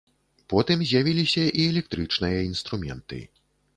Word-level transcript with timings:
Потым 0.53 0.79
з'явіліся 0.91 1.43
і 1.51 1.61
электрычныя 1.73 2.41
інструменты. 2.49 3.21